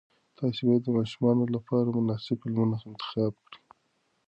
تاسې 0.37 0.61
باید 0.67 0.81
د 0.85 0.89
ماشومانو 0.97 1.43
لپاره 1.55 1.95
مناسب 1.97 2.35
فلمونه 2.41 2.75
انتخاب 2.89 3.33
کړئ. 3.45 3.61